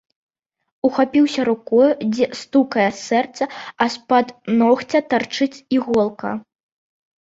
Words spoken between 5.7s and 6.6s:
іголка.